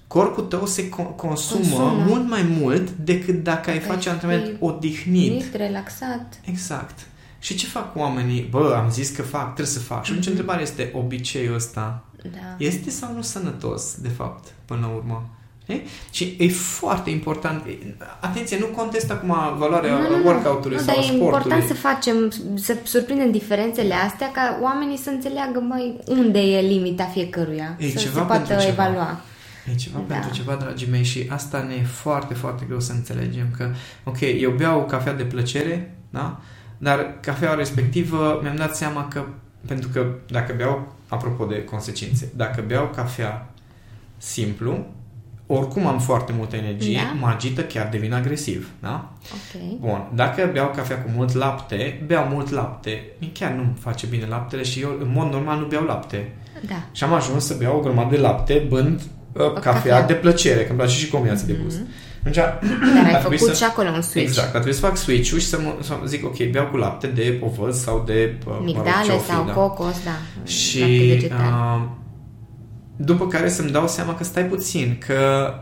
[0.07, 2.03] Corpul tău se co- consumă, Consumă.
[2.07, 5.31] mult mai mult decât dacă ai Ai face fi antrenament odihnit.
[5.31, 6.39] Nit, relaxat.
[6.45, 6.99] Exact.
[7.39, 8.41] Și ce fac oamenii?
[8.41, 10.03] Bă, am zis că fac, trebuie să fac.
[10.03, 10.29] Și atunci Mhm.
[10.33, 12.55] întrebarea este, obiceiul ăsta Da.
[12.57, 15.29] este sau nu sănătos, de fapt, până la urmă?
[15.69, 15.81] E?
[16.11, 17.63] Și e foarte important.
[18.19, 20.25] Atenție, nu contest acum valoarea Nu, nu, nu.
[20.25, 21.25] workout-ului Nu, sau dar e sportului.
[21.25, 22.15] important să facem,
[22.55, 27.75] să surprindem diferențele astea ca oamenii să înțeleagă mai unde e limita fiecăruia.
[27.79, 28.83] E să ceva se poată pentru ceva.
[28.87, 29.19] evalua.
[29.71, 30.13] E ceva Da.
[30.13, 33.69] pentru ceva, dragii mei, și asta ne e foarte, foarte greu să înțelegem că,
[34.03, 36.39] ok, eu beau cafea de plăcere, da?
[36.77, 39.23] Dar cafeaua respectivă mi-am dat seama că,
[39.67, 43.47] pentru că dacă beau, apropo de consecințe, dacă beau cafea
[44.17, 44.85] simplu,
[45.51, 47.17] oricum am foarte multă energie, Da.
[47.25, 49.09] mă agită, chiar devin agresiv, da?
[49.31, 49.79] Ok.
[49.79, 53.01] Bun, dacă beau cafea cu mult lapte, beau mult lapte,
[53.33, 56.35] chiar nu-mi face bine laptele și eu în mod normal nu beau lapte.
[56.67, 56.75] Da.
[56.91, 59.01] Și am ajuns să beau o grămadă de lapte, bând
[59.33, 60.05] uh, cafea, cafea.
[60.05, 61.79] de plăcere, că îmi place și combinație de gust.
[62.19, 62.59] Atunci, Dar
[63.05, 64.27] ai ar trebui făcut să- și acolo un switch.
[64.27, 67.07] Exact, a trebuit să fac switch-ul și să, mă, să zic, ok, beau cu lapte
[67.07, 69.51] de ovăz sau de uh, mă rog, Migdale ce o fi, sau da.
[69.51, 70.11] cocos, da.
[70.11, 71.37] lapte Și vegetal.
[71.39, 71.81] uh,
[73.01, 75.53] după care să-mi dau seama că stai puțin, că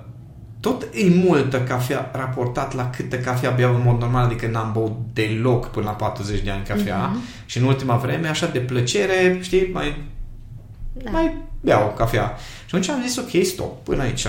[0.60, 4.96] tot e multă cafea raportat la câtă cafea beau în mod normal, adică n-am băut
[5.14, 7.20] deloc până la 40 de ani cafea Mhm.
[7.46, 10.04] și în ultima vreme, așa de plăcere, știi, mai,
[10.94, 11.10] Da.
[11.10, 12.36] mai beau cafea.
[12.66, 14.28] Și atunci am zis, ok, stop, până aici.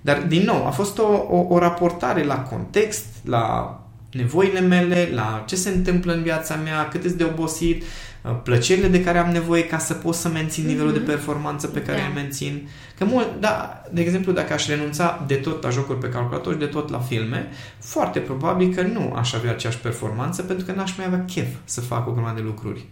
[0.00, 3.76] Dar, din nou, a fost o, o, o raportare la context, la
[4.12, 8.88] nevoile mele, la ce se întâmplă în viața mea, cât este de obosit, uh, plăcerile
[8.88, 12.06] de care am nevoie ca să pot să mențin nivelul de performanță pe care Da.
[12.06, 12.68] îl mențin.
[12.98, 16.58] Că mult, da, de exemplu, dacă aș renunța de tot la jocuri pe calculator și
[16.58, 17.48] de tot la filme,
[17.78, 21.80] foarte probabil că nu aș avea aceeași performanță pentru că n-aș mai avea chef să
[21.80, 22.84] fac o grămadă de lucruri.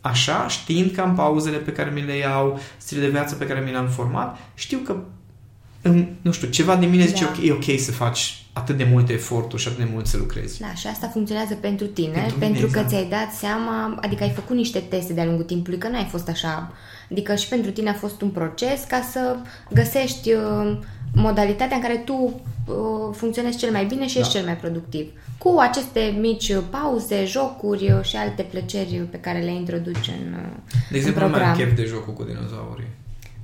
[0.00, 3.60] Așa, știind că am pauzele pe care mi le iau, stilul de viață pe care
[3.60, 4.96] mi l-am format, știu că,
[5.84, 7.30] în, nu știu, ceva din mine zice, Da.
[7.36, 10.60] ok, e ok să faci atât de multe eforturi și atât de mult să lucrezi.
[10.60, 12.88] Da, și asta funcționează pentru tine, Pentru pentru, mine, că exact.
[12.88, 16.28] ți-ai dat seama, adică ai făcut niște teste de-a lungul timpului, că nu ai fost
[16.28, 16.72] așa.
[17.10, 19.36] Adică și pentru tine a fost un proces ca să
[19.72, 20.78] găsești uh,
[21.14, 22.14] modalitatea în care tu
[22.66, 22.74] uh,
[23.12, 24.38] funcționezi cel mai bine și ești Da.
[24.38, 25.10] cel mai productiv.
[25.38, 30.32] Cu aceste mici uh, pauze, jocuri uh, și alte plăceri pe care le introduci în,
[30.32, 31.68] uh, De exemplu, în nu mai am program.
[31.68, 32.86] chef de jocul cu dinozaurii.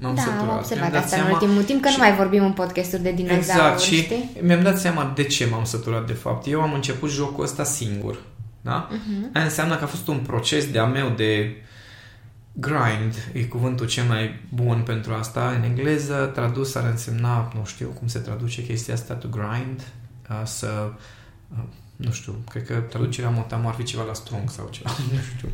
[0.00, 0.40] M-am da, săturat.
[0.40, 2.52] am Mi-am observat dat asta în seama- ultimul timp, că și- nu mai vorbim în
[2.52, 4.30] podcasturi de dinozauri, Exact, și știi?
[4.42, 6.46] mi-am dat seama de ce m-am săturat de fapt.
[6.46, 8.18] Eu am început jocul ăsta singur.
[8.60, 8.88] Da?
[8.90, 9.30] Mhm.
[9.34, 11.56] Aia înseamnă că a fost un proces de-a meu de
[12.52, 15.52] grind, e cuvântul cel mai bun pentru asta.
[15.56, 19.80] În engleză, tradus ar însemna, nu știu cum se traduce chestia asta, to grind,
[20.30, 20.92] uh, să,
[21.52, 21.58] uh,
[21.96, 25.48] nu știu, cred că traducerea motamo ar fi ceva la strong sau ceva, nu știu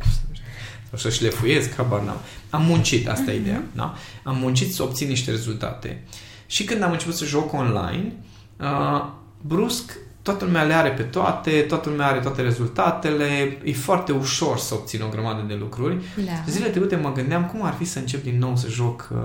[0.89, 2.17] cum să sau să șlefuiesc, habar n-am.
[2.49, 3.95] Am muncit, asta e ideea, da?
[4.23, 6.03] Am muncit să obțin niște rezultate.
[6.45, 8.13] Și când am început să joc online,
[8.59, 9.05] uh,
[9.41, 9.97] brusc
[10.27, 14.73] toată lumea le are pe toate, toată lumea are toate rezultatele, e foarte ușor să
[14.73, 15.97] obțin o grămadă de lucruri.
[16.25, 16.31] Da.
[16.47, 19.19] Zilele trecute mă gândeam cum ar fi să încep din nou să joc uh,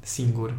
[0.00, 0.54] singur.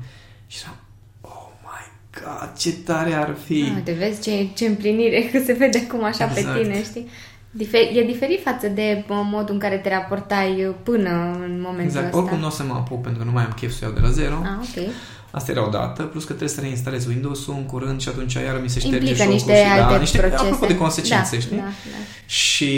[0.48, 0.76] Și eram,
[1.22, 1.92] oh my
[2.22, 3.74] god, ce tare ar fi!
[3.76, 6.54] Ah, te vezi ce, ce împlinire că se vede acum așa Exact.
[6.54, 7.08] pe tine, știi?
[7.52, 11.10] Difer- e diferit față de uh, modul în care te raportai uh, până
[11.44, 12.18] în momentul Exact, ăsta.
[12.18, 14.00] oricum nu o să mă apuc pentru că nu mai am chef să iau de
[14.00, 14.36] la zero.
[14.44, 14.88] Ah, ok.
[15.32, 18.60] Asta era o dată, plus că trebuie să reinstalez Windows-ul în curând și atunci iar
[18.62, 20.44] mi se șterge Implică jocul niște și, alte da, niște, procese.
[20.44, 21.58] Apropo de consecințe, da, știi?
[21.58, 21.70] Da, da.
[22.26, 22.74] Și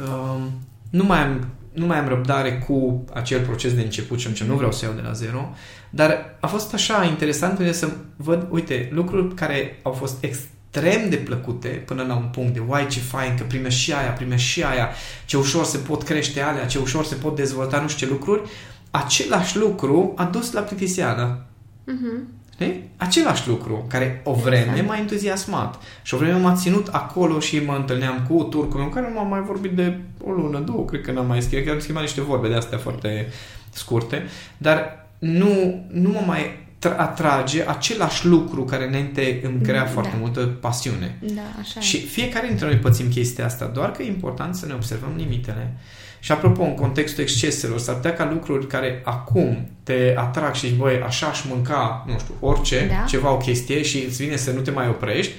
[0.00, 0.50] um,
[0.90, 4.56] nu, mai am, nu mai am răbdare cu acel proces de început și atunci nu
[4.56, 5.54] vreau să iau de la zero,
[5.90, 11.16] dar a fost așa interesant pentru să văd, uite, lucruri care au fost extrem de
[11.16, 14.62] plăcute până la un punct de uai ce fain că primești și aia, primești și
[14.62, 14.88] aia,
[15.24, 18.42] ce ușor se pot crește alea, ce ușor se pot dezvolta nu știu ce lucruri,
[18.90, 21.46] același lucru a dus la plictiseală.
[21.84, 22.28] Mhm.
[22.52, 22.90] Știi?
[22.96, 24.86] Același lucru, care o vreme Exact.
[24.86, 29.08] m-a entuziasmat și o vreme m-a ținut acolo și mă întâlneam cu turcul meu, care
[29.08, 31.78] nu m-am mai vorbit de o lună, două, cred că n-am mai scris, că am
[31.78, 33.28] schimbat niște vorbe de astea foarte
[33.70, 34.22] scurte,
[34.56, 39.88] dar nu, nu mă mai tra- atrage același lucru care înainte îmi crea Da.
[39.88, 41.18] foarte multă pasiune.
[41.20, 42.00] Da, așa Și e.
[42.00, 45.76] fiecare dintre noi pățim chestia asta, doar că e important să ne observăm limitele.
[46.20, 50.76] Și apropo, în contextul exceselor, s-ar putea ca lucruri care acum te atrag și zici,
[50.76, 53.04] băi, așa aș mânca, nu știu, orice, Da.
[53.08, 55.32] ceva, o chestie și îți vine să nu te mai oprești,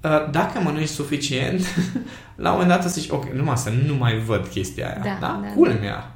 [0.00, 1.60] uh, dacă mănânci suficient,
[2.44, 5.00] la un moment dat o să zici, ok, numai să nu mai văd chestia aia.
[5.02, 5.40] Da, Da?
[5.42, 5.48] da.
[5.54, 6.12] Culmea.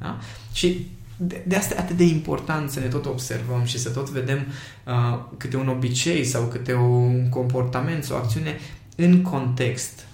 [0.00, 0.18] Da?
[0.52, 0.86] Și
[1.26, 4.46] de, de asta e atât de important să ne tot observăm și să tot vedem
[4.86, 8.58] uh, câte un obicei sau câte un comportament sau o acțiune
[8.96, 10.06] în context.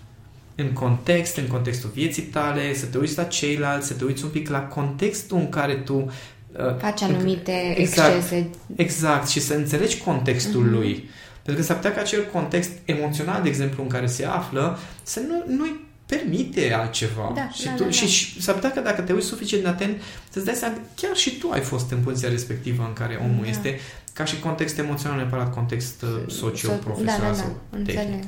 [0.55, 4.31] În context, în contextul vieții tale, să te uiți la ceilalți, să te uiți un
[4.31, 8.15] pic la contextul în care tu uh, Faci anumite Exact.
[8.15, 8.49] excese.
[8.77, 10.73] Exact, și să înțelegi contextul Mhm.
[10.73, 11.09] lui.
[11.43, 15.21] Pentru că s-ar putea ca acel context emoțional, de exemplu, în care se află, să
[15.29, 15.81] nu, nu-i
[16.17, 17.33] permite altceva.
[17.35, 18.07] Da, și, da, tu, da, și, da.
[18.07, 21.17] și s-ar putea că dacă te uiți suficient de atent, să-ți dai seama, că chiar
[21.17, 23.49] și tu ai fost în poziția respectivă în care omul Da.
[23.51, 23.79] este,
[24.13, 27.99] ca și context emoțional, neapărat context uh, socio-profesional Da, da, da, sau tehnic.
[27.99, 28.25] înțeleg.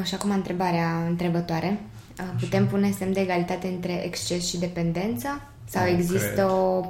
[0.00, 1.80] Uh, și acum întrebarea întrebătoare.
[2.20, 5.42] Uh, putem pune semn de egalitate între exces și dependență?
[5.70, 6.44] Sau Nu există cred.
[6.44, 6.80] o...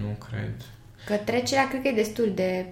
[0.00, 0.54] Nu cred.
[1.06, 2.66] Că trecerea cred că e destul de...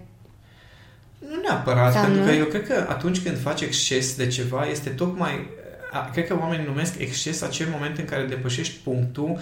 [1.18, 2.26] Nu neapărat, Sau pentru nu?
[2.26, 5.48] că eu cred că atunci când faci exces de ceva, este tocmai...
[5.92, 9.40] a, Cred că oamenii numesc exces acel moment în care depășești punctul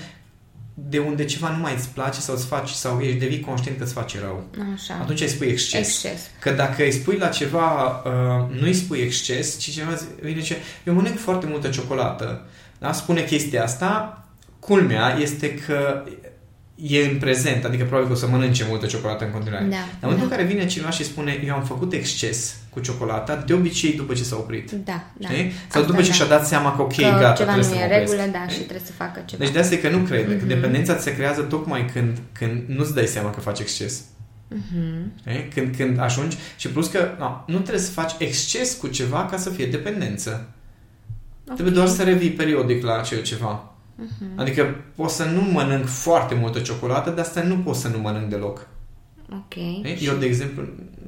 [0.79, 3.85] de unde ceva nu mai îți place sau îți faci sau ești devii conștient că
[3.85, 4.45] îți face rău.
[4.75, 4.95] Așa.
[5.01, 5.79] Atunci îi spui exces.
[5.79, 6.31] Exces.
[6.41, 10.43] Că dacă îi spui la ceva, uh, nu îi spui exces, ci cineva zi- vine
[10.43, 10.55] și
[10.85, 12.47] eu mănânc foarte multă ciocolată.
[12.79, 12.93] Da?
[12.93, 14.25] Spune chestia asta,
[14.59, 16.05] culmea este că
[16.77, 19.65] e în prezent, adică probabil că o să mănânce multă ciocolată în continuare.
[19.65, 20.35] Da, Dar în momentul da.
[20.35, 24.15] în care vine cineva și spune eu am făcut exces cu ciocolata, de obicei după
[24.15, 24.71] ce s-a oprit.
[24.71, 25.29] Da, da.
[25.29, 25.51] Știi?
[25.51, 26.15] Sau Asta după ce da.
[26.15, 28.13] și-a dat seama că ok, că gata, ceva trebuie nu să mă e în opresc.
[28.13, 28.53] regulă, da, Știi?
[28.61, 29.45] și trebuie să facă ceva.
[29.45, 30.37] Deci de asta e că nu cred.
[30.37, 30.47] Mhm.
[30.47, 34.01] Dependența ți se creează tocmai când, când nu-ți dai seama că faci exces.
[34.49, 35.13] Mhm.
[35.21, 35.49] Știi?
[35.55, 39.37] Când, când ajungi și plus că no, nu trebuie să faci exces cu ceva ca
[39.37, 40.49] să fie dependență.
[41.49, 41.55] Ok.
[41.55, 43.76] Trebuie doar să revii periodic la acel ceva.
[43.97, 44.39] Mhm.
[44.41, 48.29] Adică pot să nu mănânc foarte multă ciocolată, dar asta nu pot să nu mănânc
[48.31, 48.67] deloc.
[49.33, 49.53] Ok.
[49.53, 50.07] Știi?
[50.07, 50.63] Eu, de exemplu,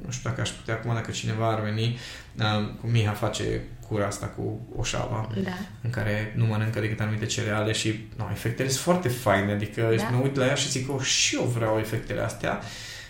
[0.05, 1.97] nu știu dacă aș putea acum, dacă cineva ar veni,
[2.39, 5.51] uh, cu Miha face cura asta cu oșava, Da.
[5.81, 10.03] în care nu mănâncă decât anumite cereale și no, efectele sunt foarte faine, adică Da.
[10.03, 10.09] da.
[10.09, 12.59] mă uit la ea și zic, oh, și eu vreau efectele astea.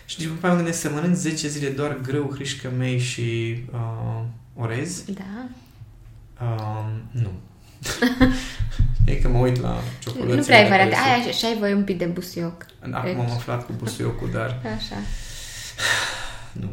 [0.04, 4.22] Și după aceea mă gândesc să mănânc 10 zile doar grâu, hrișcă mei și uh,
[4.56, 5.04] orez.
[5.04, 5.46] Da.
[6.40, 7.30] Uh, nu.
[9.04, 10.34] e că mă uit la ciocolățile.
[10.36, 11.08] Nu prea ai la care variante.
[11.12, 12.66] sunt- Aia și ai voie un pic de busuioc.
[12.90, 14.96] Acum am aflat cu busuiocul, dar Așa.
[16.62, 16.68] nu.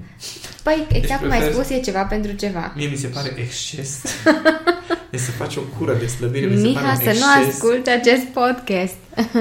[0.63, 2.73] Păi, exact cum ai prefer- spus, e ceva pentru ceva.
[2.75, 4.01] Mie mi se pare exces.
[5.11, 7.19] Deci să faci o cură de slăbire, mi se pare Miha, un să exces.
[7.25, 8.95] nu asculti acest podcast.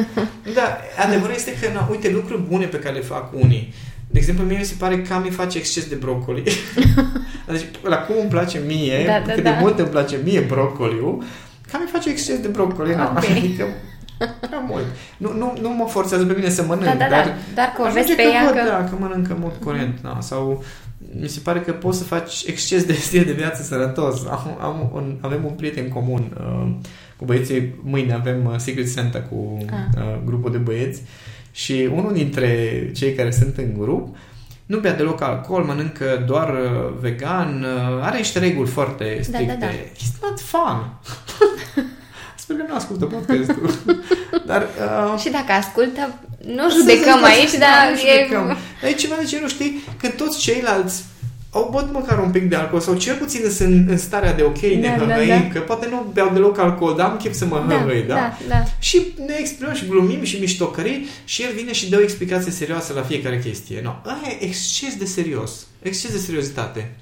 [0.55, 3.75] Da, adevărul este că, na, uite, lucruri bune pe care le fac unii.
[4.11, 6.43] De exemplu, mie mi se pare că Cami face exces de broccoli.
[7.47, 9.51] deci, la cum îmi place mie, Da, da, cât da.
[9.51, 11.25] de mult îmi place mie broccoliul,
[11.73, 12.95] Cami face exces de broccoli.
[12.95, 13.11] na.
[13.17, 13.25] Ok.
[13.31, 13.65] Adică,
[14.41, 14.85] prea mult.
[15.17, 17.35] Nu, nu, nu mă forțează pe mine să mănânc, Da, da, dar da.
[17.55, 18.63] Doar că o ajunge vezi pe că ea văd, că...
[18.69, 19.99] Da, că mănâncă în mod curent.
[20.03, 20.19] Da.
[20.21, 20.65] Sau
[21.21, 24.25] mi se pare că poți să faci exces de stil de viață sănătos.
[24.31, 26.75] Am, am un, avem un prieten comun uh,
[27.17, 27.75] cu băieții.
[27.83, 29.77] Mâine avem uh, Secret Santa cu Ah.
[30.03, 31.03] uh, grupul de băieți
[31.51, 32.49] și unul dintre
[32.95, 34.17] cei care sunt în grup
[34.67, 39.57] nu bea deloc alcool, mănâncă doar uh, vegan, uh, are niște reguli foarte Da, stricte.
[39.61, 39.73] da, da.
[39.73, 40.91] It's not fun.
[42.47, 43.75] Sper că nu ascultă podcastul.
[44.51, 46.19] Dar uh, Și dacă ascultă,
[46.55, 48.13] nu să judecăm zic, aici, da, dar nu e...
[48.13, 48.57] judecăm.
[48.81, 51.05] Dar e ceva de genul, știi, când toți ceilalți
[51.51, 54.43] au băut măcar un pic de alcool sau cel puțin sunt în, în starea de
[54.43, 55.49] ok, ne Da, da, hăhăim, da.
[55.53, 58.15] că poate nu beau deloc alcool, dar am chef să mă hăhăi, da?
[58.15, 58.63] da, da.
[58.79, 62.93] Și ne exprimăm și glumim și miștocării și el vine și dă o explicație serioasă
[62.93, 63.81] la fiecare chestie.
[63.83, 65.67] No, ăla e exces de serios.
[65.83, 66.95] Exces de seriozitate.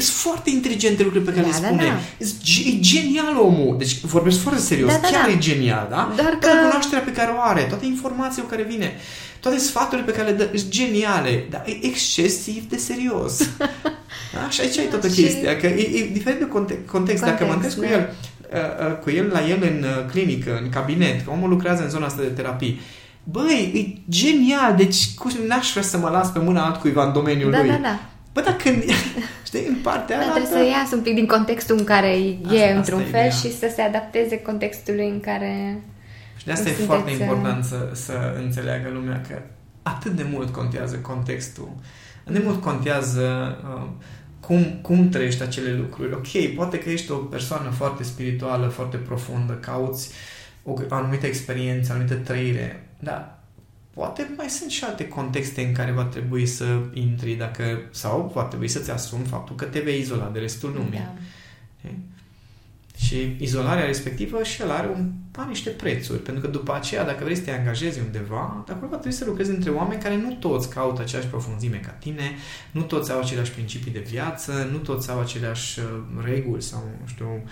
[0.00, 0.12] Știi?
[0.12, 1.84] Sunt foarte inteligente lucruri pe care Da, le da, spune.
[1.84, 2.24] da.
[2.70, 3.74] E genial omul.
[3.78, 4.90] Deci vorbesc foarte serios.
[4.92, 5.32] Da, da, Chiar da.
[5.32, 6.12] e genial, da?
[6.16, 8.92] Doar Toată că- cunoașterea pe care o are, toate informațiile cu care vine,
[9.40, 13.38] toate sfaturile pe care le dă, sunt geniale, dar e excesiv de serios.
[14.34, 14.48] da?
[14.50, 17.22] Și aici e toată Și- chestia, că e, e diferit de conte- context.
[17.24, 18.10] Dacă mă Context, întâlnesc cu
[18.50, 18.58] da.
[18.58, 21.82] el, uh, uh, cu el la el în uh, clinică, în cabinet, că omul lucrează
[21.82, 22.80] în zona asta de terapii,
[23.30, 27.50] Băi, e genial, deci cum n-aș vrea să mă las pe mâna altcuiva în domeniul
[27.50, 27.68] Da, lui.
[27.68, 28.00] da, da.
[28.32, 28.82] Bă, dar când,
[29.48, 32.36] știi, în partea Da, aia trebuie să iasă un pic din contextul în care e
[32.44, 33.30] Asta- într-un asta e fel ideea.
[33.30, 35.82] și să se adapteze contextului în care...
[36.36, 39.42] Și de asta Sunteți, e foarte uh, important să, să înțeleagă lumea că
[39.82, 41.68] atât de mult contează contextul,
[42.20, 43.88] atât de mult contează uh,
[44.40, 46.12] cum, cum trăiești acele lucruri.
[46.12, 50.10] Ok, poate că ești o persoană foarte spirituală, foarte profundă, cauți
[50.62, 53.37] o anumită experiență, anumită trăire, dar
[53.98, 58.42] poate mai sunt și alte contexte în care va trebui să intri dacă, sau va
[58.42, 60.98] trebui să-ți asumi faptul că te vei izola de restul lumii.
[60.98, 61.14] Da.
[61.78, 61.98] Știi?
[62.96, 66.22] Și izolarea respectivă și el are, un, are niște prețuri.
[66.22, 69.24] Pentru că după aceea, dacă vrei să te angajezi undeva, de acolo va trebui să
[69.24, 72.36] lucrezi între oameni care nu toți caută aceeași profunzime ca tine,
[72.70, 75.84] nu toți au aceleași principii de viață, nu toți au aceleași uh,
[76.24, 77.50] reguli sau, nu știu, uh,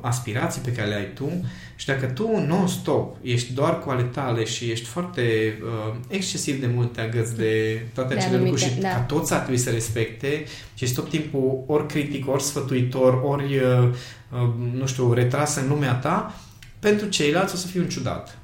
[0.00, 1.30] aspirații pe care le ai tu.
[1.76, 5.22] Și dacă tu non-stop ești doar cu ale tale și ești foarte
[5.62, 8.94] uh, excesiv de mult te agăți de toate De acele lucruri anumite, și da.
[8.94, 13.56] ca toți ar trebui să respecte și ești tot timpul ori critic, ori sfătuitor, ori
[13.56, 13.88] uh,
[14.32, 16.34] uh, nu știu, retras în lumea ta,
[16.78, 18.38] pentru ceilalți o să fii un ciudat.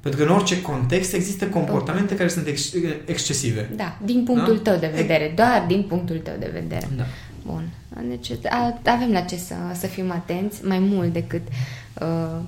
[0.00, 3.70] Pentru că în orice context există comportamente care sunt ex- excesive.
[3.76, 4.70] Da, din punctul Da?
[4.70, 6.88] tău de vedere, doar din punctul tău de vedere.
[6.96, 7.04] Da.
[7.46, 7.68] Bun.
[8.08, 11.42] Deci a, avem la ce să, să fim atenți mai mult decât
[12.00, 12.06] uh,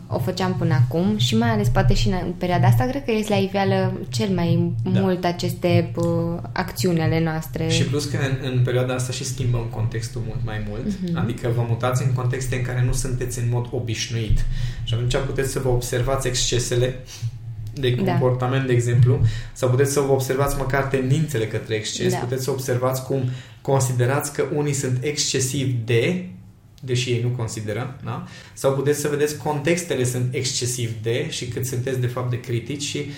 [0.08, 3.10] o făceam până acum și mai ales poate și în, în perioada asta cred că
[3.12, 5.00] este la iveală cel mai Da.
[5.00, 7.68] mult aceste uh, acțiuni ale noastre.
[7.68, 11.18] Și plus că în, în perioada asta și schimbăm contextul mult mai mult, Mhm.
[11.18, 14.44] adică vă mutați în contexte în care nu sunteți în mod obișnuit
[14.84, 16.94] și atunci puteți să vă observați excesele
[17.74, 18.10] de Da.
[18.10, 19.20] comportament, de exemplu,
[19.52, 22.18] sau puteți să vă observați măcar tendințele către exces, Da.
[22.18, 23.22] puteți să observați cum
[23.60, 26.28] considerați că unii sunt excesiv de,
[26.82, 28.24] deși ei nu consideră, da?
[28.52, 32.82] sau puteți să vedeți contextele sunt excesiv de și cât sunteți de fapt de critici
[32.82, 33.10] și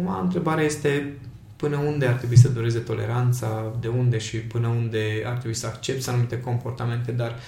[0.00, 1.12] uma întrebarea este
[1.56, 5.66] până unde ar trebui să dureze toleranța, de unde și până unde ar trebui să
[5.66, 7.38] accepti anumite comportamente, dar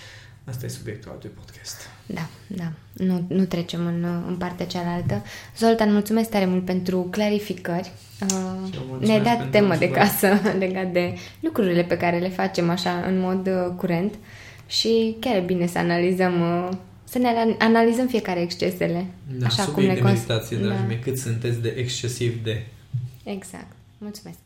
[0.48, 1.76] asta e subiectul altui podcast.
[2.06, 2.72] Da, da.
[2.92, 5.22] Nu, nu trecem în, în partea cealaltă.
[5.58, 7.90] Zoltan, mulțumesc tare mult pentru clarificări.
[8.22, 8.28] Uh,
[8.58, 10.00] mulțumesc ne-ai dat pentru temă de întrebări.
[10.10, 14.14] casă legat de lucrurile pe care le facem așa în mod uh, curent
[14.66, 19.06] și chiar e bine să analizăm uh, să ne ana- analizăm fiecare excesele.
[19.38, 20.86] Da, așa subiect cum le de cons- meditație, dragii da.
[20.86, 22.66] mei, cât sunteți de excesiv de...
[23.24, 23.72] Exact.
[23.98, 24.38] Mulțumesc.